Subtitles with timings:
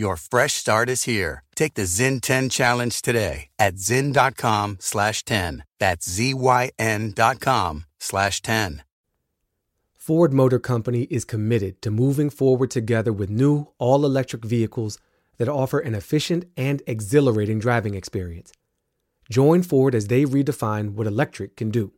[0.00, 1.44] Your fresh start is here.
[1.54, 5.62] Take the Zyn 10 challenge today at zyn.com slash 10.
[5.78, 8.82] That's Z-Y-N dot com slash 10.
[9.94, 14.98] Ford Motor Company is committed to moving forward together with new all electric vehicles
[15.36, 18.54] that offer an efficient and exhilarating driving experience.
[19.28, 21.92] Join Ford as they redefine what electric can do.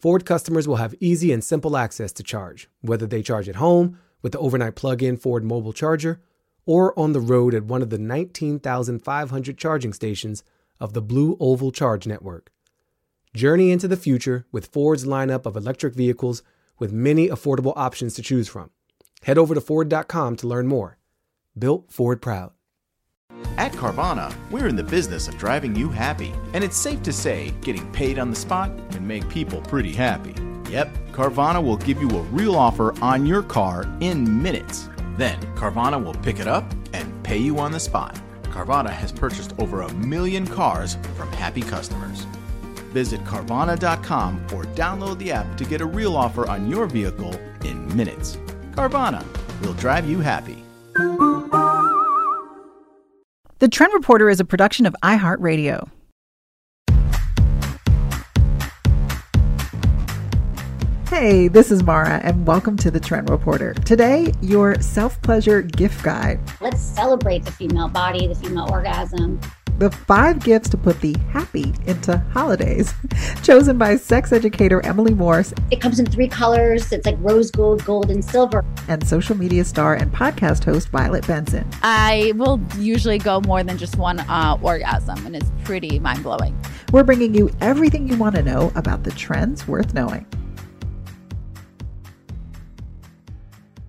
[0.00, 4.00] Ford customers will have easy and simple access to charge, whether they charge at home
[4.20, 6.20] with the overnight plug in Ford mobile charger
[6.68, 10.44] or on the road at one of the 19,500 charging stations
[10.78, 12.52] of the Blue Oval Charge Network.
[13.34, 16.42] Journey into the future with Ford's lineup of electric vehicles
[16.78, 18.70] with many affordable options to choose from.
[19.22, 20.98] Head over to Ford.com to learn more.
[21.58, 22.52] Built Ford Proud.
[23.56, 27.54] At Carvana, we're in the business of driving you happy, and it's safe to say
[27.62, 30.34] getting paid on the spot can make people pretty happy.
[30.70, 34.90] Yep, Carvana will give you a real offer on your car in minutes.
[35.18, 38.18] Then, Carvana will pick it up and pay you on the spot.
[38.44, 42.20] Carvana has purchased over a million cars from happy customers.
[42.92, 47.96] Visit Carvana.com or download the app to get a real offer on your vehicle in
[47.96, 48.38] minutes.
[48.70, 49.26] Carvana
[49.60, 50.62] will drive you happy.
[53.58, 55.90] The Trend Reporter is a production of iHeartRadio.
[61.20, 63.74] Hey, this is Mara, and welcome to the Trend Reporter.
[63.74, 66.38] Today, your self pleasure gift guide.
[66.60, 69.40] Let's celebrate the female body, the female orgasm.
[69.78, 72.94] The five gifts to put the happy into holidays,
[73.42, 75.52] chosen by sex educator Emily Morse.
[75.72, 76.92] It comes in three colors.
[76.92, 78.64] It's like rose gold, gold, and silver.
[78.86, 81.68] And social media star and podcast host Violet Benson.
[81.82, 86.56] I will usually go more than just one uh, orgasm, and it's pretty mind blowing.
[86.92, 90.24] We're bringing you everything you want to know about the trends worth knowing.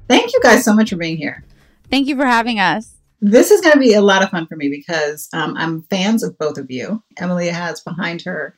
[0.10, 1.46] Thank you guys so much for being here.
[1.90, 2.98] Thank you for having us.
[3.22, 6.24] This is going to be a lot of fun for me because um, I'm fans
[6.24, 7.02] of both of you.
[7.18, 8.58] Emily has behind her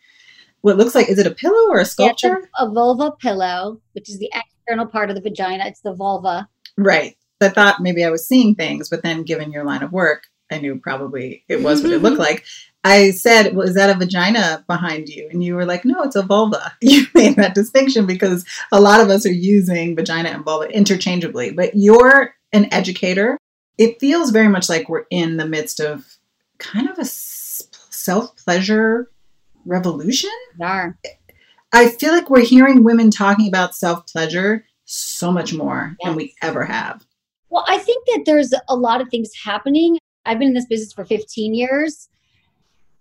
[0.62, 2.40] what looks like is it a pillow or a sculpture?
[2.42, 5.66] Yeah, a, a vulva pillow, which is the external part of the vagina.
[5.66, 6.48] It's the vulva.
[6.78, 7.18] Right.
[7.42, 10.60] I thought maybe I was seeing things, but then given your line of work, I
[10.60, 12.46] knew probably it was what it looked like.
[12.84, 16.24] I said, "Was that a vagina behind you?" And you were like, "No, it's a
[16.24, 20.68] vulva." You made that distinction because a lot of us are using vagina and vulva
[20.70, 21.52] interchangeably.
[21.52, 23.38] But you're an educator.
[23.78, 26.06] It feels very much like we're in the midst of
[26.58, 29.10] kind of a self pleasure
[29.66, 30.32] revolution.
[30.60, 30.94] Yeah.
[31.74, 36.10] I feel like we're hearing women talking about self pleasure so much more Yes.
[36.10, 37.06] than we ever have.
[37.50, 39.98] Well, I think that there's a lot of things happening.
[40.26, 42.10] I've been in this business for 15 years.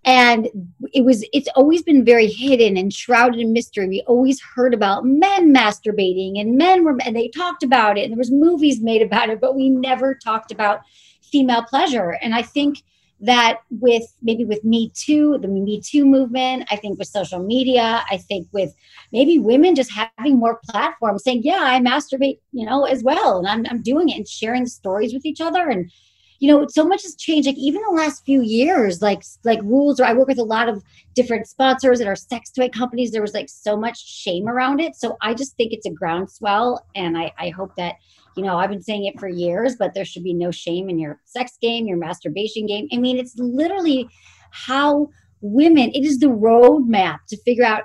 [0.05, 0.49] And
[0.95, 3.87] it was it's always been very hidden and shrouded in mystery.
[3.87, 8.13] We always heard about men masturbating and men were and they talked about it and
[8.13, 10.81] there was movies made about it, but we never talked about
[11.23, 12.17] female pleasure.
[12.23, 12.83] And I think
[13.21, 18.03] that with maybe with Me Too, the Me Too movement, I think with social media,
[18.11, 18.75] I think with
[19.13, 23.37] maybe women just having more platforms saying, yeah, I masturbate, you know, as well.
[23.37, 25.69] And I'm, I'm doing it and sharing stories with each other.
[25.69, 25.93] And,
[26.41, 27.47] you know, so much has changed.
[27.47, 30.71] Like even the last few years, like, like rules, or I work with a lot
[30.71, 30.83] of
[31.15, 33.13] different sponsors that are sex toy companies.
[33.13, 34.97] There was like so much shame around it.
[34.97, 36.85] So I just think it's a groundswell.
[36.95, 37.97] And I, I hope that,
[38.37, 40.99] you know, I've been saying it for years, but there should be no shame in
[40.99, 42.89] your sex game, your masturbation game.
[42.91, 44.09] I mean, it's literally
[44.51, 45.11] how
[45.43, 47.83] women, it is the roadmap to figure out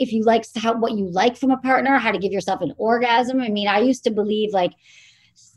[0.00, 2.72] if you like how what you like from a partner, how to give yourself an
[2.76, 3.40] orgasm.
[3.40, 4.72] I mean, I used to believe like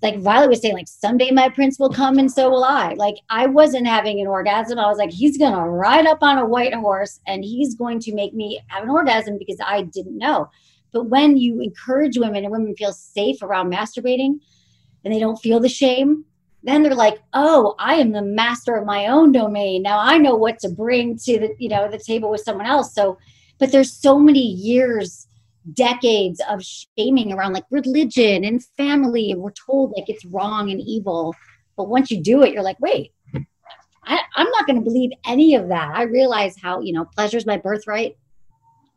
[0.02, 2.94] like Violet was saying, like someday my prince will come and so will I.
[2.94, 4.80] Like I wasn't having an orgasm.
[4.80, 8.16] I was like, he's gonna ride up on a white horse and he's going to
[8.16, 10.50] make me have an orgasm because I didn't know.
[10.92, 14.40] But when you encourage women and women feel safe around masturbating
[15.04, 16.26] and they don't feel the shame,
[16.64, 19.82] then they're like, oh, I am the master of my own domain.
[19.82, 22.94] Now I know what to bring to the, you know, the table with someone else.
[22.94, 23.18] So,
[23.60, 25.28] but there's so many years,
[25.74, 29.32] decades of shaming around like religion and family.
[29.32, 31.36] And we're told like it's wrong and evil.
[31.78, 33.12] But once you do it, you're like, wait,
[34.06, 35.92] I, I'm not going to believe any of that.
[35.96, 38.18] I realize how, you know, pleasure is my birthright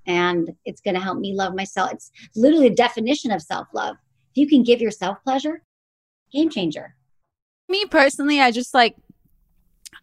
[0.07, 1.93] and it's going to help me love myself.
[1.93, 3.97] It's literally a definition of self love.
[4.35, 5.63] If you can give yourself pleasure,
[6.33, 6.97] game changer.
[7.69, 8.97] Me personally, I just like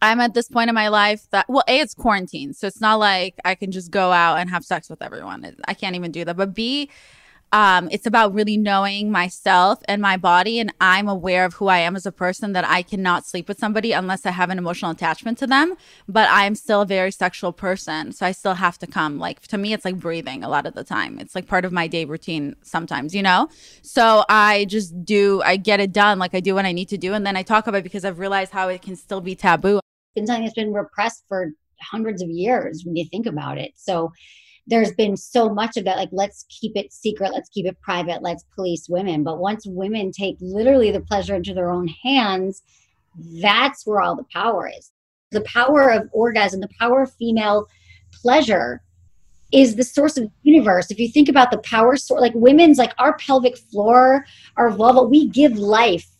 [0.02, 2.52] I'm at this point in my life that, well, A, it's quarantine.
[2.54, 5.56] So it's not like I can just go out and have sex with everyone.
[5.66, 6.36] I can't even do that.
[6.36, 6.90] But B,
[7.52, 10.58] um, it's about really knowing myself and my body.
[10.58, 13.60] And I'm aware of who I am as a person that I cannot sleep with
[13.60, 15.76] somebody unless I have an emotional attachment to them.
[16.08, 18.10] But I'm still a very sexual person.
[18.10, 19.20] So I still have to come.
[19.20, 21.20] Like to me, it's like breathing a lot of the time.
[21.20, 23.48] It's like part of my day routine sometimes, you know?
[23.82, 26.98] So I just do, I get it done like I do what I need to
[26.98, 27.14] do.
[27.14, 29.78] And then I talk about it because I've realized how it can still be taboo.
[30.14, 33.72] Been something that's been repressed for hundreds of years when you think about it.
[33.76, 34.12] So
[34.66, 38.22] there's been so much of that like let's keep it secret let's keep it private
[38.22, 39.24] let's police women.
[39.24, 42.62] But once women take literally the pleasure into their own hands
[43.42, 44.90] that's where all the power is.
[45.32, 47.66] The power of orgasm the power of female
[48.12, 48.82] pleasure
[49.52, 50.90] is the source of the universe.
[50.90, 54.24] If you think about the power source like women's like our pelvic floor
[54.56, 56.11] our vulva we give life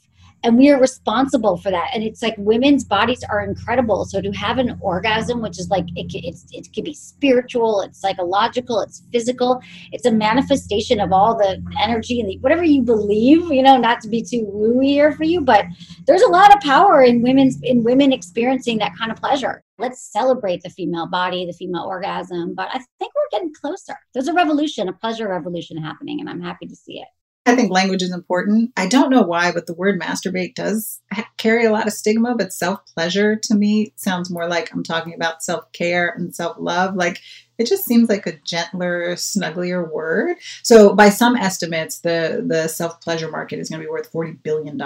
[0.42, 1.90] and we are responsible for that.
[1.94, 4.04] And it's like women's bodies are incredible.
[4.04, 8.00] So to have an orgasm which is like it, it's, it could be spiritual it's
[8.00, 9.60] psychological it's physical
[9.92, 14.00] it's a manifestation of all the energy and the, whatever you believe you know not
[14.00, 15.64] to be too woo here for you but
[16.06, 19.62] there's a lot of power in women's in women experiencing that kind of pleasure.
[19.78, 22.54] Let's celebrate the female body the female orgasm.
[22.54, 23.96] But i think we're getting closer.
[24.14, 27.08] There's a revolution a pleasure revolution happening and i'm happy to see it
[27.44, 28.70] I think language is important.
[28.76, 31.00] I don't know why, but the word masturbate does
[31.38, 35.14] carry a lot of stigma, but self pleasure to me sounds more like I'm talking
[35.14, 36.94] about self care and self love.
[36.94, 37.20] Like
[37.58, 40.36] it just seems like a gentler, snugglier word.
[40.62, 44.42] So, by some estimates, the, the self pleasure market is going to be worth $40
[44.42, 44.80] billion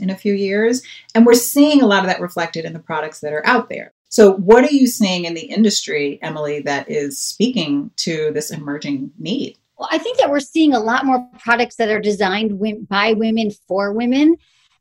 [0.00, 0.82] in a few years.
[1.14, 3.92] And we're seeing a lot of that reflected in the products that are out there.
[4.08, 9.12] So, what are you seeing in the industry, Emily, that is speaking to this emerging
[9.18, 9.58] need?
[9.82, 12.56] Well, I think that we're seeing a lot more products that are designed
[12.88, 14.36] by women for women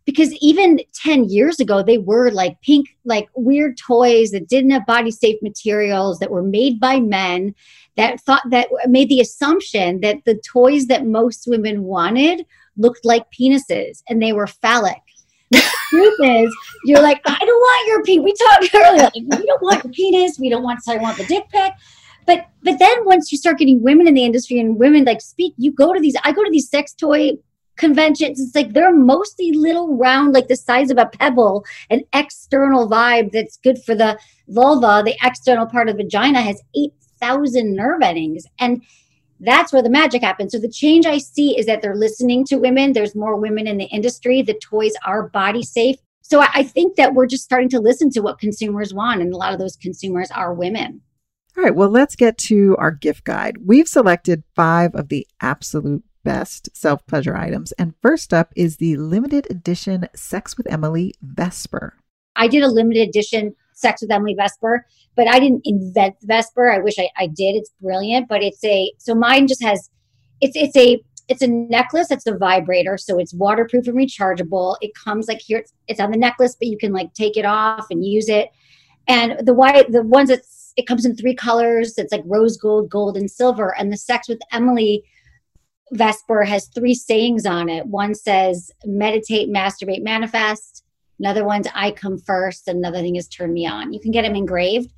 [0.05, 4.85] because even 10 years ago they were like pink like weird toys that didn't have
[4.85, 7.55] body safe materials that were made by men
[7.97, 12.45] that thought that made the assumption that the toys that most women wanted
[12.77, 15.01] looked like penises and they were phallic.
[15.49, 16.55] The truth is
[16.85, 19.93] you're like i don't want your penis we talked earlier like, we don't want your
[19.93, 21.73] penis we don't want i want the dick pic
[22.25, 25.53] but but then once you start getting women in the industry and women like speak,
[25.57, 26.15] you go to these.
[26.23, 27.31] I go to these sex toy
[27.77, 28.39] conventions.
[28.39, 33.31] It's like they're mostly little round, like the size of a pebble, an external vibe
[33.31, 35.01] that's good for the vulva.
[35.03, 38.81] The external part of the vagina has eight thousand nerve endings and
[39.41, 40.51] that's where the magic happens.
[40.51, 42.93] So the change I see is that they're listening to women.
[42.93, 44.41] There's more women in the industry.
[44.41, 45.97] The toys are body safe.
[46.21, 49.37] So I think that we're just starting to listen to what consumers want, and a
[49.37, 51.01] lot of those consumers are women.
[51.57, 53.57] All right, well, let's get to our gift guide.
[53.65, 57.71] We've selected five of the absolute best self pleasure items.
[57.73, 61.95] And first up is the limited edition Sex with Emily Vesper.
[62.35, 66.71] I did a limited edition Sex with Emily Vesper, but I didn't invent Vesper.
[66.71, 67.55] I wish I, I did.
[67.55, 69.89] It's brilliant, but it's a so mine just has
[70.39, 72.11] it's it's a it's a necklace.
[72.11, 74.75] It's a vibrator, so it's waterproof and rechargeable.
[74.81, 75.59] It comes like here.
[75.59, 78.49] It's, it's on the necklace, but you can like take it off and use it.
[79.07, 81.97] And the white, the ones that's it comes in three colors.
[81.97, 83.75] It's like rose gold, gold, and silver.
[83.77, 85.03] And the Sex with Emily
[85.91, 87.85] Vesper has three sayings on it.
[87.85, 90.83] One says, meditate, masturbate, manifest.
[91.19, 92.67] Another one's I come first.
[92.67, 93.93] Another thing is turn me on.
[93.93, 94.91] You can get them engraved.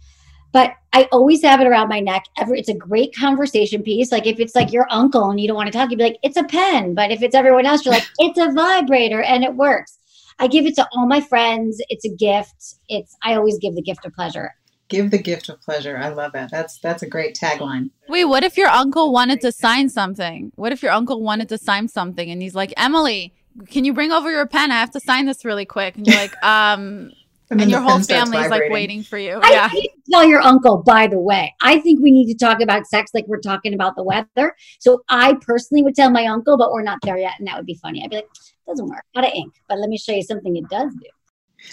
[0.51, 2.25] But I always have it around my neck.
[2.37, 4.11] Every it's a great conversation piece.
[4.11, 6.19] Like if it's like your uncle and you don't want to talk, you'd be like,
[6.21, 6.93] it's a pen.
[6.93, 9.97] But if it's everyone else, you're like, it's a vibrator and it works.
[10.37, 11.81] I give it to all my friends.
[11.89, 12.75] It's a gift.
[12.87, 14.51] It's I always give the gift of pleasure
[14.93, 15.97] give the gift of pleasure.
[15.97, 16.51] I love that.
[16.51, 17.89] That's that's a great tagline.
[18.07, 20.51] Wait, what if your uncle wanted to sign something?
[20.55, 23.33] What if your uncle wanted to sign something and he's like, "Emily,
[23.67, 24.71] can you bring over your pen?
[24.71, 27.11] I have to sign this really quick." And you're like, "Um,
[27.49, 29.39] and, and your whole family's like waiting for you.
[29.41, 29.69] I yeah.
[30.09, 33.27] tell your uncle, by the way, I think we need to talk about sex like
[33.27, 34.55] we're talking about the weather.
[34.79, 37.33] So I personally would tell my uncle, but we're not there yet.
[37.37, 38.03] And that would be funny.
[38.03, 38.29] I'd be like,
[38.67, 39.03] doesn't work.
[39.15, 39.53] Out of ink.
[39.67, 41.09] But let me show you something it does do.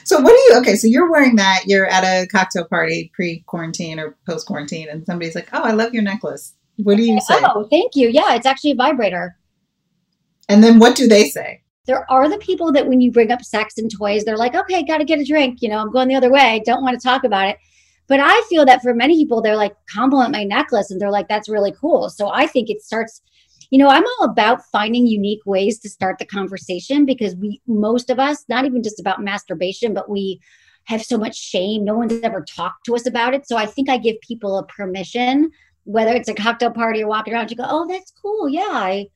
[0.04, 3.98] So what do you okay, so you're wearing that, you're at a cocktail party pre-quarantine
[3.98, 7.34] or post-quarantine and somebody's like, "Oh, I love your necklace." What do you say?
[7.42, 8.08] Oh, thank you.
[8.08, 9.36] Yeah, it's actually a vibrator.
[10.48, 11.62] And then what do they say?
[11.86, 14.82] There are the people that when you bring up sex and toys, they're like, "Okay,
[14.84, 16.62] got to get a drink, you know, I'm going the other way.
[16.64, 17.58] Don't want to talk about it."
[18.06, 21.28] But I feel that for many people they're like compliment my necklace and they're like
[21.28, 22.10] that's really cool.
[22.10, 23.22] So I think it starts
[23.70, 28.10] you know, I'm all about finding unique ways to start the conversation because we, most
[28.10, 30.40] of us, not even just about masturbation, but we
[30.84, 31.84] have so much shame.
[31.84, 33.46] No one's ever talked to us about it.
[33.46, 35.50] So I think I give people a permission,
[35.84, 38.48] whether it's a cocktail party or walking around, to go, oh, that's cool.
[38.48, 38.68] Yeah.
[38.70, 39.06] I,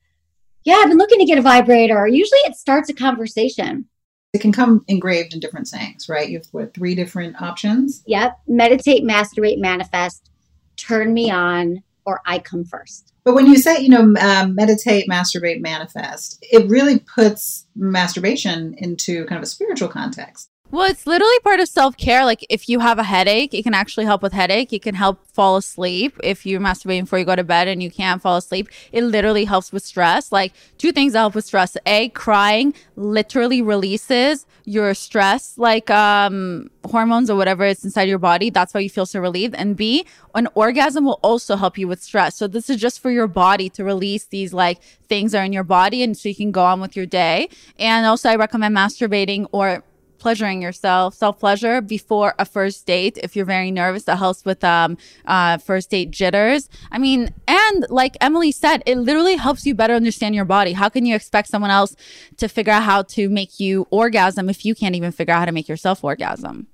[0.63, 2.07] yeah, I've been looking to get a vibrator.
[2.07, 3.87] Usually it starts a conversation.
[4.33, 6.29] It can come engraved in different sayings, right?
[6.29, 8.03] You have what, three different options?
[8.07, 8.37] Yep.
[8.47, 10.31] Meditate, masturbate, manifest,
[10.77, 13.11] turn me on, or I come first.
[13.25, 19.25] But when you say, you know, um, meditate, masturbate, manifest, it really puts masturbation into
[19.25, 20.49] kind of a spiritual context.
[20.71, 22.25] Well, it's literally part of self care.
[22.25, 24.73] Like if you have a headache, it can actually help with headache.
[24.73, 27.91] It can help fall asleep if you're masturbating before you go to bed and you
[27.91, 28.67] can't fall asleep.
[28.91, 30.31] It literally helps with stress.
[30.31, 31.77] Like two things that help with stress.
[31.85, 38.49] A, crying literally releases your stress, like um, hormones or whatever is inside your body.
[38.49, 39.53] That's why you feel so relieved.
[39.53, 42.35] And B, an orgasm will also help you with stress.
[42.35, 45.53] So this is just for your body to release these like things that are in
[45.53, 47.49] your body and so you can go on with your day.
[47.77, 49.83] And also I recommend masturbating or
[50.25, 53.19] pleasuring yourself, self pleasure before a first date.
[53.21, 56.67] If you're very nervous, that helps with um, uh, first date jitters.
[56.91, 60.73] I mean, and like Emily said, it literally helps you better understand your body.
[60.73, 61.95] How can you expect someone else
[62.37, 65.45] to figure out how to make you orgasm if you can't even figure out how
[65.45, 66.65] to make yourself orgasm?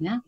[0.00, 0.18] Yeah.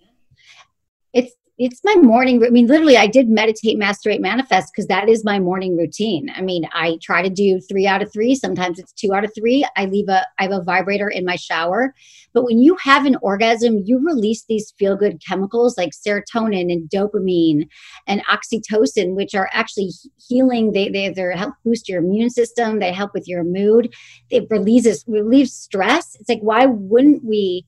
[1.13, 2.43] It's it's my morning.
[2.45, 6.31] I mean, literally, I did meditate, masturbate, manifest because that is my morning routine.
[6.37, 8.37] I mean, I try to do three out of three.
[8.37, 9.67] Sometimes it's two out of three.
[9.77, 11.95] I leave a, I have a vibrator in my shower.
[12.33, 16.89] But when you have an orgasm, you release these feel good chemicals like serotonin and
[16.89, 17.67] dopamine
[18.07, 19.91] and oxytocin, which are actually
[20.29, 20.73] healing.
[20.73, 22.79] They they they help boost your immune system.
[22.79, 23.93] They help with your mood.
[24.31, 26.17] It releases relieves stress.
[26.21, 27.67] It's like why wouldn't we?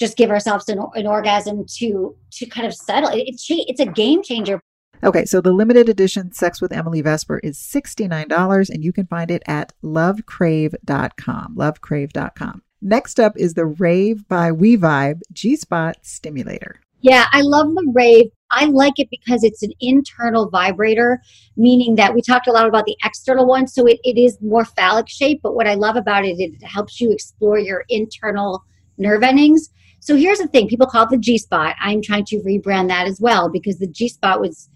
[0.00, 3.10] Just give ourselves an, an orgasm to to kind of settle.
[3.10, 4.60] It, it's it's a game changer.
[5.02, 9.30] Okay, so the limited edition Sex with Emily Vesper is $69 and you can find
[9.30, 11.56] it at lovecrave.com.
[11.56, 12.62] Lovecrave.com.
[12.82, 16.80] Next up is the Rave by WeVibe G Spot Stimulator.
[17.00, 18.30] Yeah, I love the Rave.
[18.50, 21.22] I like it because it's an internal vibrator,
[21.56, 23.68] meaning that we talked a lot about the external one.
[23.68, 25.40] So it, it is more phallic shape.
[25.42, 28.62] But what I love about it, it helps you explore your internal
[28.98, 29.70] nerve endings.
[30.00, 31.76] So here's the thing people call it the G spot.
[31.80, 34.68] I'm trying to rebrand that as well because the G spot was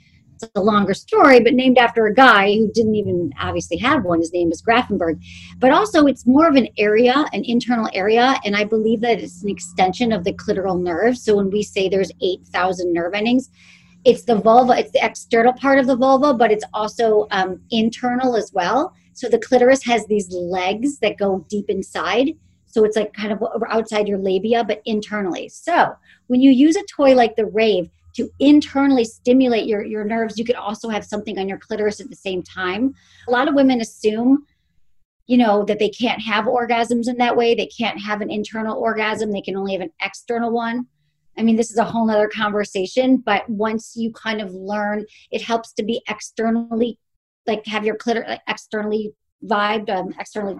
[0.54, 4.21] a longer story, but named after a guy who didn't even obviously have one.
[4.21, 5.23] His name is Grafenberg.
[5.59, 9.43] But also, it's more of an area, an internal area, and I believe that it's
[9.43, 11.16] an extension of the clitoral nerve.
[11.16, 13.50] So when we say there's 8,000 nerve endings,
[14.04, 18.37] it's the vulva, it's the external part of the vulva, but it's also um, internal
[18.37, 18.93] as well.
[19.14, 22.33] So the clitoris has these legs that go deep inside.
[22.75, 25.49] So it's like kind of outside your labia, but internally.
[25.49, 25.95] So
[26.26, 30.45] when you use a toy like the Rave to internally stimulate your, your nerves, you
[30.45, 32.93] could also have something on your clitoris at the same time.
[33.28, 34.45] A lot of women assume,
[35.28, 37.54] you know, that they can't have orgasms in that way.
[37.54, 39.31] They can't have an internal orgasm.
[39.31, 40.88] They can only have an external one.
[41.38, 45.43] I mean, this is a whole nother conversation, but once you kind of learn, it
[45.43, 46.99] helps to be externally,
[47.47, 49.14] like have your clitoris externally
[49.45, 50.57] vibed, um, externally,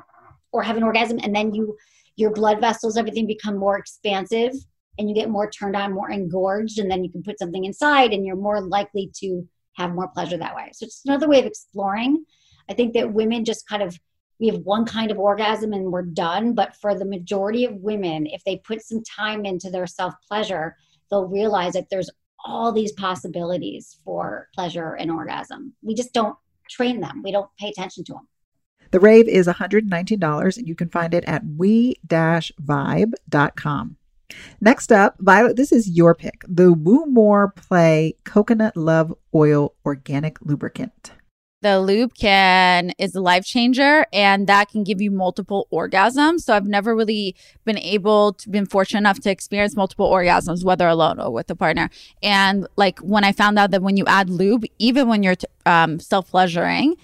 [0.53, 1.77] or have an orgasm, and then you
[2.17, 4.53] your blood vessels, everything become more expansive
[4.99, 8.13] and you get more turned on, more engorged, and then you can put something inside
[8.13, 10.71] and you're more likely to have more pleasure that way.
[10.73, 12.25] So it's another way of exploring.
[12.71, 13.99] I think that women just kind of
[14.41, 16.55] we have one kind of orgasm and we're done.
[16.55, 20.77] But for the majority of women, if they put some time into their self pleasure,
[21.11, 22.11] they'll realize that there's
[22.45, 25.75] all these possibilities for pleasure and orgasm.
[25.83, 26.37] We just don't
[26.69, 28.29] train them, we don't pay attention to them.
[28.95, 31.97] The rave is $119 and you can find it at we-vibe.com.
[34.61, 36.45] Next up, Violet, this is your pick.
[36.47, 41.11] The Woo More Play Coconut Love Oil Organic Lubricant.
[41.63, 46.43] The lube can is a life changer and that can give you multiple orgasms.
[46.43, 47.35] So I've never really
[47.65, 51.57] been able to been fortunate enough to experience multiple orgasms, whether alone or with a
[51.57, 51.91] partner.
[52.23, 55.49] And like when I found out that when you add lube, even when you're t-
[55.67, 56.95] um, self pleasuring,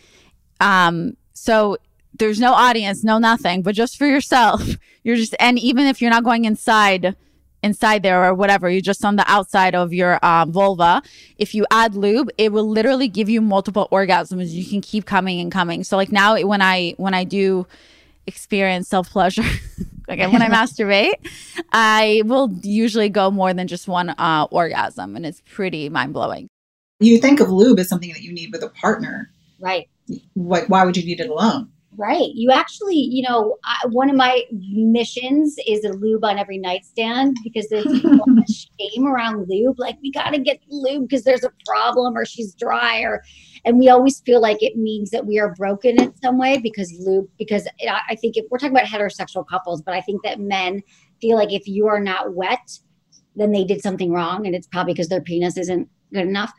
[0.61, 1.79] um, so
[2.19, 4.63] there's no audience, no nothing, but just for yourself.
[5.05, 7.17] You're just, and even if you're not going inside,
[7.63, 11.01] inside there or whatever, you're just on the outside of your um, vulva.
[11.39, 14.51] If you add lube, it will literally give you multiple orgasms.
[14.51, 15.85] You can keep coming and coming.
[15.85, 17.67] So like now when I, when I do
[18.27, 19.49] experience self pleasure,
[20.07, 21.15] again, when I masturbate,
[21.73, 26.47] I will usually go more than just one uh, orgasm and it's pretty mind blowing.
[26.99, 29.31] You think of lube as something that you need with a partner.
[29.59, 29.89] Right
[30.37, 31.71] like why would you need it alone?
[31.97, 32.31] Right.
[32.35, 37.37] You actually, you know, I, one of my missions is a lube on every nightstand
[37.43, 37.85] because there's
[38.81, 39.79] shame around lube.
[39.79, 43.23] Like we got to get lube because there's a problem or she's dry or,
[43.65, 46.95] and we always feel like it means that we are broken in some way because
[47.01, 47.29] lube.
[47.39, 50.83] Because it, I think if we're talking about heterosexual couples, but I think that men
[51.21, 52.79] feel like if you are not wet,
[53.37, 56.53] then they did something wrong, and it's probably because their penis isn't good enough.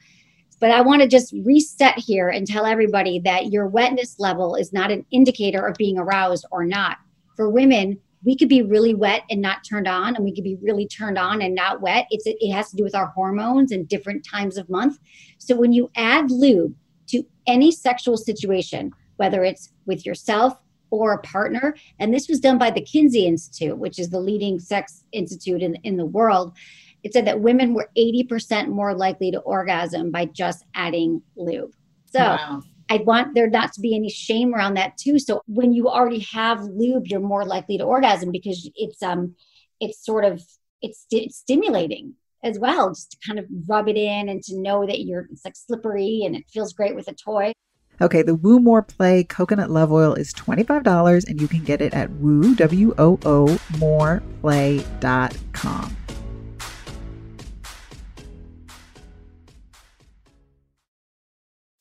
[0.62, 4.72] But I want to just reset here and tell everybody that your wetness level is
[4.72, 6.98] not an indicator of being aroused or not.
[7.36, 10.58] For women, we could be really wet and not turned on and we could be
[10.62, 13.88] really turned on and not wet it's it has to do with our hormones and
[13.88, 15.00] different times of month
[15.38, 16.76] so when you add lube
[17.08, 20.54] to any sexual situation whether it's with yourself
[20.92, 24.60] or a partner and this was done by the kinsey institute which is the leading
[24.60, 26.56] sex institute in, in the world
[27.04, 31.72] it said that women were 80% more likely to orgasm by just adding lube
[32.12, 32.62] so wow.
[32.92, 35.18] I want there not to be any shame around that too.
[35.18, 39.36] So when you already have lube, you're more likely to orgasm because it's um
[39.80, 40.44] it's sort of
[40.82, 44.86] it's, it's stimulating as well, just to kind of rub it in and to know
[44.86, 47.54] that you're it's like slippery and it feels great with a toy.
[48.02, 51.94] Okay, the Woo More Play coconut love oil is $25 and you can get it
[51.94, 54.24] at woo w o o more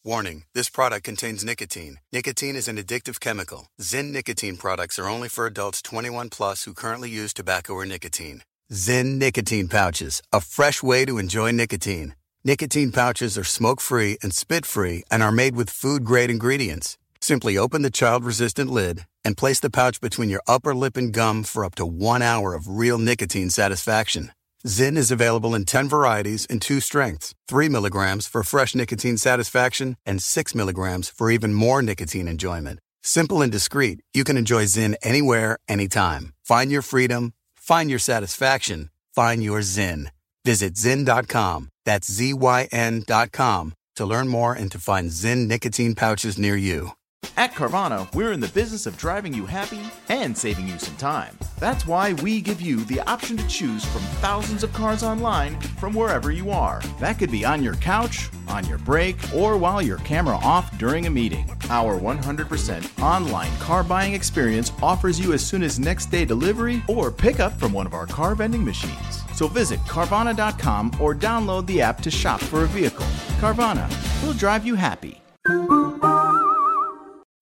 [0.03, 1.99] Warning this product contains nicotine.
[2.11, 3.67] Nicotine is an addictive chemical.
[3.83, 8.43] Zyn nicotine products are only for adults 21 plus who currently use tobacco or nicotine.
[8.73, 12.15] Zyn nicotine pouches, a fresh way to enjoy nicotine.
[12.43, 16.97] Nicotine pouches are smoke free and spit free and are made with food grade ingredients.
[17.21, 21.13] Simply open the child resistant lid and place the pouch between your upper lip and
[21.13, 24.33] gum for up to one hour of real nicotine satisfaction.
[24.67, 29.97] Zyn is available in 10 varieties and two strengths 3 milligrams for fresh nicotine satisfaction,
[30.05, 32.79] and 6 milligrams for even more nicotine enjoyment.
[33.03, 36.35] Simple and discreet, you can enjoy Zyn anywhere, anytime.
[36.45, 40.09] Find your freedom, find your satisfaction, find your Zyn.
[40.45, 46.39] Visit Zyn.com, that's Z Y N.com, to learn more and to find Zyn nicotine pouches
[46.39, 46.93] near you.
[47.41, 51.39] At Carvana, we're in the business of driving you happy and saving you some time.
[51.59, 55.95] That's why we give you the option to choose from thousands of cars online from
[55.95, 56.83] wherever you are.
[56.99, 61.07] That could be on your couch, on your break, or while your camera off during
[61.07, 61.51] a meeting.
[61.71, 67.11] Our 100% online car buying experience offers you as soon as next day delivery or
[67.11, 69.23] pickup from one of our car vending machines.
[69.33, 73.07] So visit Carvana.com or download the app to shop for a vehicle.
[73.41, 73.89] Carvana,
[74.23, 75.23] we'll drive you happy.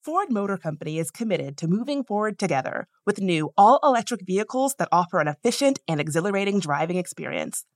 [0.08, 4.88] Ford Motor Company is committed to moving forward together with new all electric vehicles that
[4.90, 7.66] offer an efficient and exhilarating driving experience.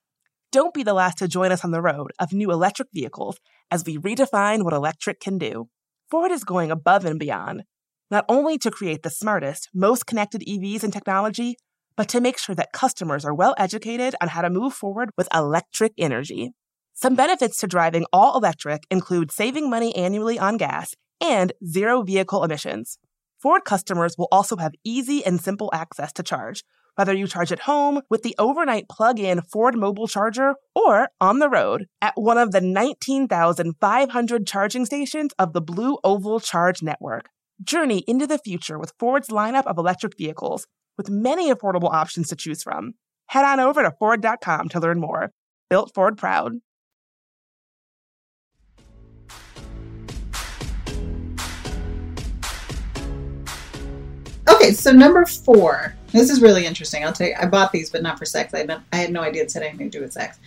[0.50, 3.38] Don't be the last to join us on the road of new electric vehicles
[3.70, 5.68] as we redefine what electric can do.
[6.10, 7.64] Ford is going above and beyond,
[8.10, 11.56] not only to create the smartest, most connected EVs and technology,
[11.96, 15.28] but to make sure that customers are well educated on how to move forward with
[15.34, 16.52] electric energy.
[16.94, 22.44] Some benefits to driving all electric include saving money annually on gas and zero vehicle
[22.44, 22.98] emissions.
[23.40, 26.64] Ford customers will also have easy and simple access to charge,
[26.96, 31.38] whether you charge at home with the overnight plug in Ford mobile charger or on
[31.38, 37.28] the road at one of the 19,500 charging stations of the Blue Oval Charge Network.
[37.62, 42.36] Journey into the future with Ford's lineup of electric vehicles, with many affordable options to
[42.36, 42.94] choose from.
[43.26, 45.30] Head on over to Ford.com to learn more.
[45.70, 46.54] Built Ford Proud.
[54.62, 55.96] Okay, so number four.
[56.12, 57.04] This is really interesting.
[57.04, 57.34] I'll tell you.
[57.40, 58.54] I bought these, but not for sex.
[58.54, 60.38] I I had no idea it had anything to do with sex.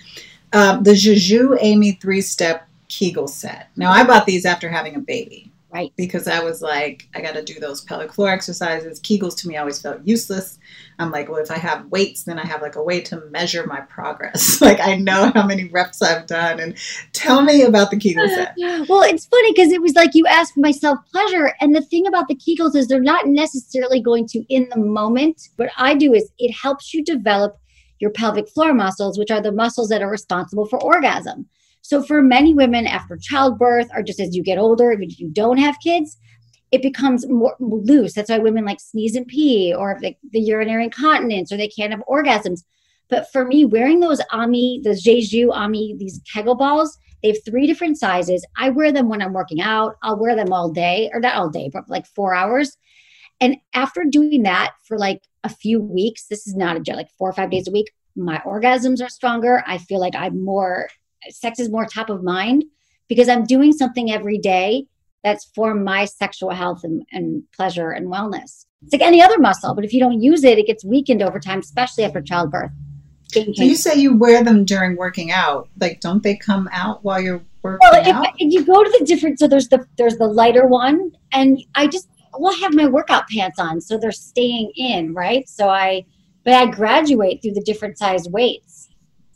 [0.53, 3.69] Um, the Je Joue Ami three step Kegel set.
[3.75, 5.44] Now I bought these after having a baby.
[5.75, 5.91] Right.
[5.97, 9.01] Because I was like, I got to do those pelvic floor exercises.
[9.01, 10.57] Kegels to me always felt useless.
[10.99, 13.67] I'm like, well, if I have weights, then I have like a way to measure
[13.67, 14.61] my progress.
[14.67, 16.61] like I know how many reps I've done.
[16.61, 16.77] And
[17.11, 18.55] tell me about the Kegel set.
[18.87, 21.53] Well, it's funny because it was like you asked for my self pleasure.
[21.59, 25.49] And the thing about the Kegels is they're not necessarily going to in the moment.
[25.57, 27.59] What I do is it helps you develop
[27.99, 31.49] your pelvic floor muscles, which are the muscles that are responsible for orgasm.
[31.85, 35.59] So for many women after childbirth, or just as you get older, if you don't
[35.59, 36.17] have kids,
[36.71, 38.13] it becomes more loose.
[38.13, 42.01] That's why women like sneeze and pee, or the urinary incontinence, or they can't have
[42.09, 42.63] orgasms.
[43.07, 47.45] But for me, wearing those Ami, those Je Joue Ami, these Kegel balls, they have
[47.45, 48.43] three different sizes.
[48.57, 49.93] I wear them when I'm working out.
[50.01, 52.75] I'll wear them all day, or not all day, but like four hours.
[53.39, 57.11] And after doing that for like a few weeks, this is not a joke, like
[57.19, 59.63] four or five days a week, my orgasms are stronger.
[59.67, 60.87] I feel like I'm more
[61.29, 62.63] sex is more top of mind
[63.07, 64.85] because I'm doing something every day
[65.23, 68.65] that's for my sexual health and, and pleasure and wellness.
[68.83, 71.39] It's like any other muscle, but if you don't use it, it gets weakened over
[71.39, 72.71] time, especially after childbirth.
[73.33, 75.67] So you say you wear them during working out.
[75.79, 78.27] Like, don't they come out while you're working well, if, out?
[78.37, 81.87] if you go to the different, so there's the there's the lighter one, and I
[81.87, 82.07] just
[82.37, 85.49] will have my workout pants on, so they're staying in, right?
[85.49, 86.05] So I,
[86.43, 88.89] but I graduate through the different size weights,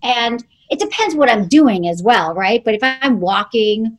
[0.03, 2.63] and it depends what I'm doing as well, right?
[2.63, 3.97] But if I'm walking,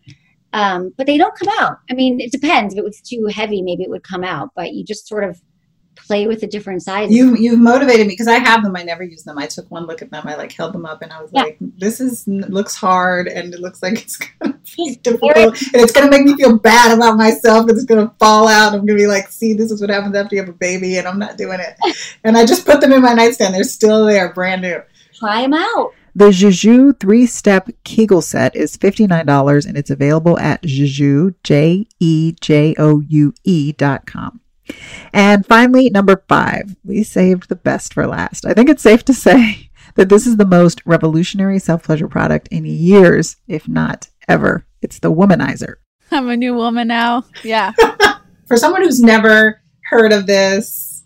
[0.53, 1.79] um, but they don't come out.
[1.91, 2.75] I mean, it depends.
[2.75, 5.41] If it was too heavy, maybe it would come out, but you just sort of
[5.97, 7.15] play with the different sizes.
[7.15, 8.75] You you've motivated me because I have them.
[8.75, 9.39] I never use them.
[9.39, 10.23] I took one look at them.
[10.27, 11.43] I like held them up and I was Yeah.
[11.43, 15.93] like, "This is looks hard and it looks like it's gonna be difficult and it's
[15.93, 17.69] gonna make me feel bad about myself.
[17.69, 18.73] and It's gonna fall out.
[18.73, 21.07] I'm gonna be like, see, this is what happens after you have a baby, and
[21.07, 21.77] I'm not doing it.
[22.25, 23.55] And I just put them in my nightstand.
[23.55, 24.81] They're still there, brand new.
[25.15, 25.93] Try them out.
[26.15, 31.35] The Je Joue three step Kegel set is $59 and it's available at Je Joue,
[31.45, 34.41] J E J O U E dot com.
[35.13, 38.45] And finally, number five, we saved the best for last.
[38.47, 42.49] I think it's safe to say that this is the most revolutionary self pleasure product
[42.49, 44.65] in years, if not ever.
[44.83, 45.75] It's the Womanizer.
[46.11, 47.25] I'm a new woman now.
[47.45, 47.73] Yeah.
[48.47, 51.05] For someone who's never heard of this,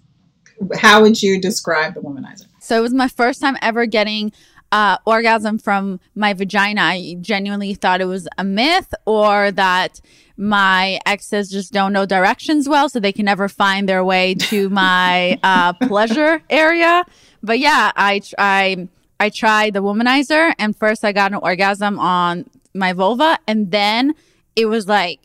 [0.75, 2.47] how would you describe the womanizer?
[2.61, 4.33] So it was my first time ever getting
[4.75, 6.81] uh, orgasm from my vagina.
[6.81, 10.01] I genuinely thought it was a myth or that
[10.37, 14.69] my exes just don't know directions well, so they can never find their way to
[14.85, 17.05] my uh, pleasure area.
[17.41, 18.89] But yeah, I I
[19.21, 24.17] I tried the womanizer, and first I got an orgasm on my vulva, and then
[24.57, 25.21] it was like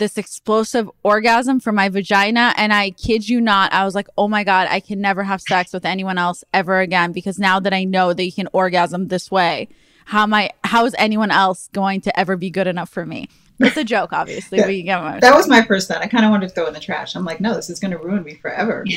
[0.00, 2.52] this explosive orgasm from my vagina.
[2.56, 5.40] And I kid you not, I was like, oh my God, I can never have
[5.40, 9.06] sex with anyone else ever again because now that I know that you can orgasm
[9.06, 9.68] this way,
[10.06, 13.28] how am I, how is anyone else going to ever be good enough for me?
[13.60, 14.58] It's a joke, obviously.
[14.58, 16.02] but you get my That was my first thought.
[16.02, 17.14] I kind of wanted to throw in the trash.
[17.14, 18.84] I'm like, no, this is going to ruin me forever.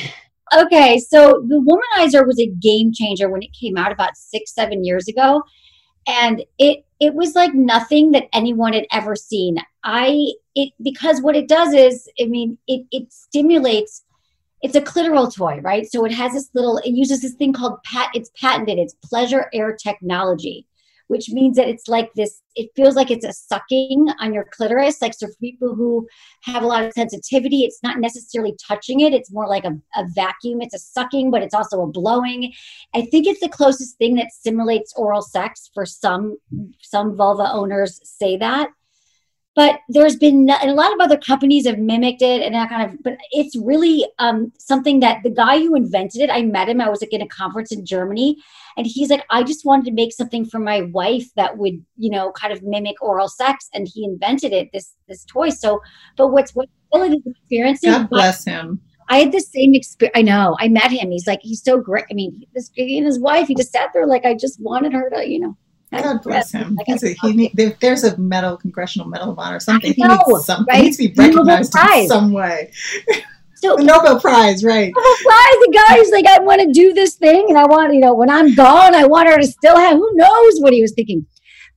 [0.54, 4.84] Okay, so the womanizer was a game changer when it came out about six, seven
[4.84, 5.42] years ago.
[6.06, 9.56] And it it was like nothing that anyone had ever seen.
[9.82, 14.04] I it because what it does is, I mean, it it stimulates
[14.64, 15.86] it's a clitoral toy, right?
[15.86, 19.50] So it has this little, it uses this thing called pat, it's patented, it's pleasure
[19.52, 20.66] air technology,
[21.08, 25.02] which means that it's like this, it feels like it's a sucking on your clitoris.
[25.02, 26.08] Like, so for people who
[26.44, 30.06] have a lot of sensitivity, it's not necessarily touching it, it's more like a, a
[30.14, 30.62] vacuum.
[30.62, 32.50] It's a sucking, but it's also a blowing.
[32.94, 36.38] I think it's the closest thing that simulates oral sex for some,
[36.80, 38.70] some vulva owners say that
[39.54, 42.90] but there's been and a lot of other companies have mimicked it and that kind
[42.90, 46.80] of but it's really um, something that the guy who invented it i met him
[46.80, 48.36] i was like in a conference in germany
[48.76, 52.10] and he's like i just wanted to make something for my wife that would you
[52.10, 55.80] know kind of mimic oral sex and he invented it this this toy so
[56.16, 58.80] but what's what Dylan is experiencing God bless him.
[59.08, 60.16] I had the same experience.
[60.16, 60.56] I know.
[60.60, 61.10] I met him.
[61.10, 62.06] He's like, he's so great.
[62.10, 63.48] I mean, this he and his wife.
[63.48, 65.56] He just sat there like I just wanted her to, you know.
[66.02, 66.76] God bless him.
[66.76, 69.92] Like, a, he need, there, there's a medal, congressional medal of honor, something.
[69.92, 70.66] He know, needs something.
[70.68, 70.78] right?
[70.78, 72.08] He needs to be Nobel recognized in Prize.
[72.08, 72.72] some way.
[73.54, 74.92] So The Nobel Prize, right?
[74.94, 78.12] Why the guy's like, I want to do this thing, and I want, you know,
[78.12, 79.96] when I'm gone, I want her to still have.
[79.96, 81.26] Who knows what he was thinking?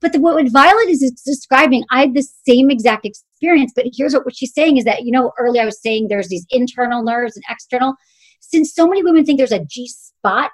[0.00, 3.72] But the, what Violet is describing, I had the same exact experience.
[3.74, 6.28] But here's what, what she's saying is that you know, earlier I was saying there's
[6.28, 7.94] these internal nerves and external.
[8.40, 10.52] Since so many women think there's a G spot,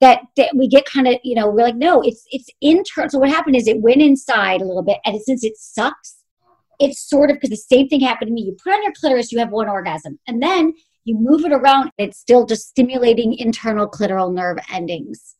[0.00, 3.10] that that we get kind of, you know, we're like, no, it's it's internal.
[3.10, 6.22] So what happened is it went inside a little bit, and since it sucks,
[6.78, 8.42] it's sort of because the same thing happened to me.
[8.42, 10.74] You put on your clitoris, you have one orgasm, and then
[11.08, 15.36] you move it around, it's still just stimulating internal clitoral nerve endings.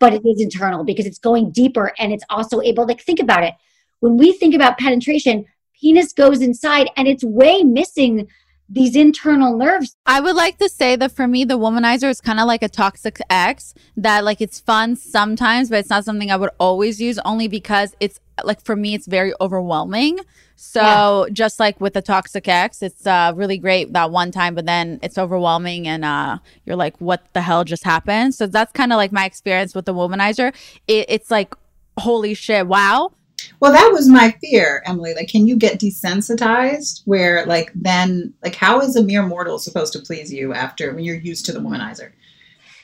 [0.00, 3.44] But it is internal because it's going deeper and it's also able, like, think about
[3.44, 3.54] it.
[4.00, 5.44] When we think about penetration,
[5.78, 8.26] penis goes inside and it's way missing
[8.68, 9.96] these internal nerves.
[10.06, 12.68] I would like to say that for me, the womanizer is kind of like a
[12.68, 17.18] toxic ex that like it's fun sometimes, but it's not something I would always use
[17.24, 20.18] only because it's like for me, it's very overwhelming.
[20.56, 24.66] So just like with the toxic ex, it's uh, really great that one time, but
[24.66, 28.34] then it's overwhelming and uh, you're like, what the hell just happened?
[28.34, 30.54] So that's kind of like my experience with the womanizer.
[30.86, 31.54] It, it's like,
[31.98, 33.12] holy shit, wow.
[33.60, 35.14] Well, that was my fear, Emily.
[35.14, 37.02] Like, can you get desensitized?
[37.04, 41.04] Where, like, then, like, how is a mere mortal supposed to please you after when
[41.04, 42.12] you're used to the womanizer?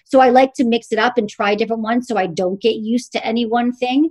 [0.05, 2.77] So I like to mix it up and try different ones so I don't get
[2.77, 4.11] used to any one thing.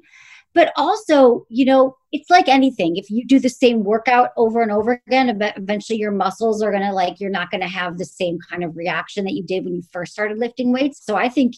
[0.55, 2.95] But also, you know, it's like anything.
[2.95, 6.83] If you do the same workout over and over again, eventually your muscles are going
[6.83, 9.63] to like, you're not going to have the same kind of reaction that you did
[9.63, 11.05] when you first started lifting weights.
[11.05, 11.55] So I think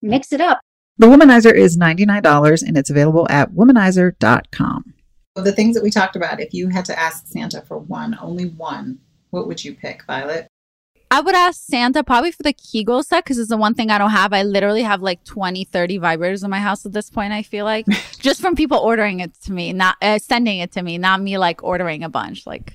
[0.00, 0.60] mix it up.
[0.98, 4.94] The Womanizer is $99 and it's available at womanizer.com.
[5.36, 8.16] Of the things that we talked about, if you had to ask Santa for one,
[8.22, 10.48] only one, what would you pick, Violet?
[11.10, 13.98] I would ask Santa probably for the Kegel set because it's the one thing I
[13.98, 14.32] don't have.
[14.32, 17.66] I literally have like 20, 30 vibrators in my house at this point, I feel
[17.66, 17.86] like.
[18.18, 21.36] Just from people ordering it to me, not uh, sending it to me, not me
[21.36, 22.46] like ordering a bunch.
[22.46, 22.74] Like,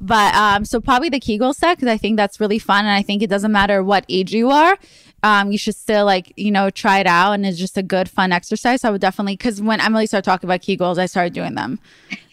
[0.00, 2.84] but um, so probably the Kegel set because I think that's really fun.
[2.84, 4.76] And I think it doesn't matter what age you are.
[5.22, 7.32] Um, you should still like, you know, try it out.
[7.32, 8.84] And it's just a good, fun exercise.
[8.84, 11.78] I would definitely, because when Emily started talking about Kegels, I started doing them.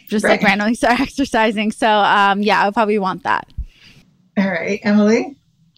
[0.08, 1.72] Just like randomly start exercising.
[1.72, 3.48] So um, yeah, I would probably want that.
[4.38, 5.38] All right, Emily?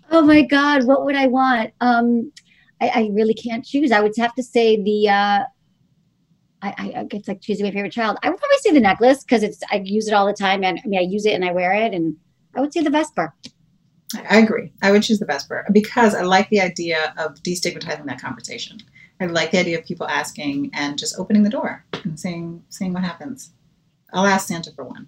[0.10, 1.72] Oh my God, what would I want?
[1.82, 2.32] Um,
[2.80, 3.92] I, I really can't choose.
[3.92, 5.10] I would have to say the.
[5.10, 5.44] Uh,
[6.64, 8.18] I, I guess like choosing my favorite child.
[8.22, 10.80] I would probably say the necklace because it's I use it all the time, and
[10.84, 12.16] I mean I use it and I wear it, and
[12.56, 13.34] I would say the Vesper.
[14.16, 14.72] I agree.
[14.82, 18.80] I would choose the Vesper because I like the idea of destigmatizing that conversation.
[19.20, 22.94] I like the idea of people asking and just opening the door and seeing seeing
[22.94, 23.52] what happens.
[24.14, 25.08] I'll ask Santa for one.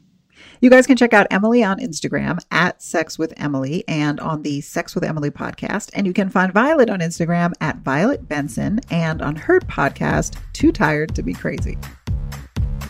[0.62, 4.62] You guys can check out Emily on Instagram at Sex with Emily and on the
[4.62, 5.90] Sex with Emily podcast.
[5.94, 10.72] And you can find Violet on Instagram at Violet Benson and on her podcast, Too
[10.72, 11.78] Tired to Be Crazy.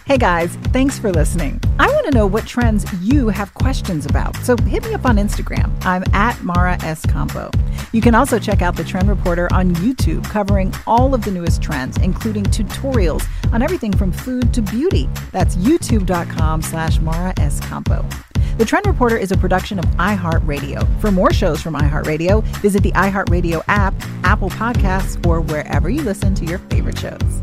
[0.06, 1.62] Hey guys, thanks for listening.
[1.80, 5.16] I want to know what trends you have questions about, so hit me up on
[5.16, 5.72] Instagram.
[5.86, 7.50] I'm at Mara Schiavocampo.
[7.94, 11.62] You can also check out the Trend Reporter on YouTube, covering all of the newest
[11.62, 15.10] trends, including tutorials on everything from food to beauty.
[15.32, 18.58] That's youtube.com slash Mara Schiavocampo.
[18.58, 20.86] The Trend Reporter is a production of iHeartRadio.
[21.00, 23.94] For more shows from iHeartRadio, visit the iHeartRadio app,
[24.26, 27.42] Apple Podcasts, or wherever you listen to your favorite shows.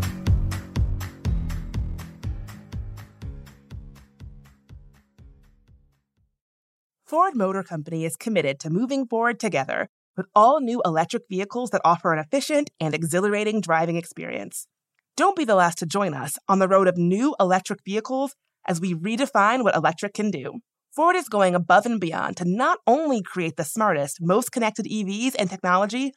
[7.11, 11.81] Ford Motor Company is committed to moving forward together with all new electric vehicles that
[11.85, 14.69] offer an efficient and exhilarating driving experience.
[15.17, 18.81] Don't be the last to join us on the road of new electric vehicles as
[18.81, 20.61] we redefine what electric can do.
[20.95, 25.35] Ford is going above and beyond to not only create the smartest, most connected EVs
[25.37, 26.13] and technology,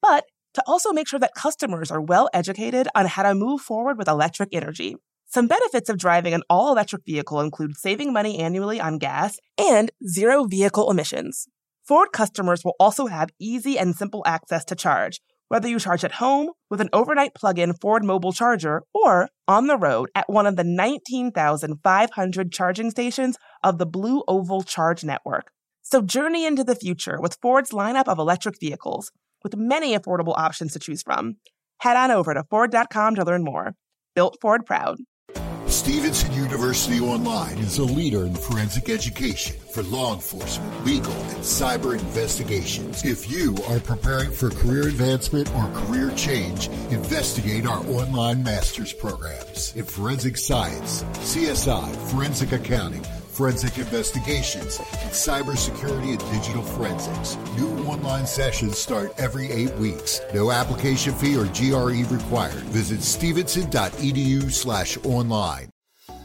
[0.00, 3.98] but to also make sure that customers are well educated on how to move forward
[3.98, 4.96] with electric energy.
[5.30, 9.90] Some benefits of driving an all electric vehicle include saving money annually on gas and
[10.08, 11.46] zero vehicle emissions.
[11.86, 16.12] Ford customers will also have easy and simple access to charge, whether you charge at
[16.12, 20.46] home with an overnight plug in Ford mobile charger or on the road at one
[20.46, 25.50] of the 19,500 charging stations of the Blue Oval Charge Network.
[25.82, 29.10] So journey into the future with Ford's lineup of electric vehicles,
[29.42, 31.36] with many affordable options to choose from.
[31.80, 33.74] Head on over to Ford.com to learn more.
[34.14, 34.96] Built Ford Proud.
[35.68, 41.92] Stevenson University Online is a leader in forensic education for law enforcement, legal, and cyber
[41.92, 43.04] investigations.
[43.04, 49.76] If you are preparing for career advancement or career change, investigate our online master's programs
[49.76, 53.04] in forensic science, CSI, forensic accounting,
[53.38, 57.38] forensic investigations, and cybersecurity and digital forensics.
[57.56, 60.20] New online sessions start every eight weeks.
[60.34, 62.64] No application fee or GRE required.
[62.74, 65.70] Visit stevenson.edu slash online.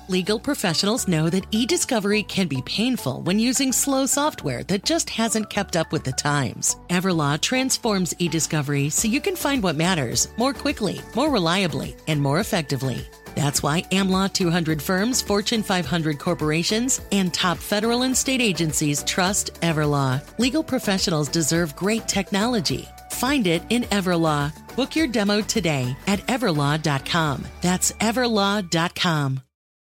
[0.10, 5.50] Legal professionals know that e-discovery can be painful when using slow software that just hasn't
[5.50, 6.76] kept up with the times.
[6.90, 12.42] Everlaw transforms e-discovery so you can find what matters more quickly, more reliably, and more
[12.42, 13.06] effectively.
[13.36, 19.54] That's why AmLaw 200 firms, Fortune 500 corporations, and top federal and state agencies trust
[19.62, 20.22] Everlaw.
[20.40, 22.88] Legal professionals deserve great technology.
[23.12, 24.52] Find it in Everlaw.
[24.76, 27.46] Book your demo today at everlaw.com.
[27.62, 29.42] That's everlaw.com.